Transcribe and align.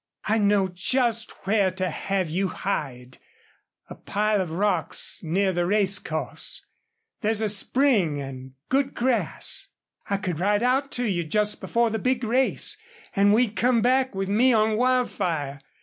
"I 0.25 0.39
know 0.39 0.67
just 0.67 1.29
where 1.45 1.69
to 1.69 1.87
have 1.91 2.27
you 2.27 2.47
hide. 2.47 3.19
A 3.87 3.93
pile 3.93 4.41
of 4.41 4.49
rocks 4.49 5.19
near 5.21 5.53
the 5.53 5.67
racecourse. 5.67 6.65
There's 7.21 7.39
a 7.39 7.47
spring 7.47 8.19
and 8.19 8.53
good 8.67 8.95
grass. 8.95 9.67
I 10.09 10.17
could 10.17 10.39
ride 10.39 10.63
out 10.63 10.91
to 10.93 11.03
you 11.03 11.23
just 11.23 11.61
before 11.61 11.91
the 11.91 11.99
big 11.99 12.23
race, 12.23 12.77
and 13.15 13.31
we'd 13.31 13.55
come 13.55 13.83
back, 13.83 14.15
with 14.15 14.27
me 14.27 14.51
on 14.53 14.75
Wildfire. 14.75 15.61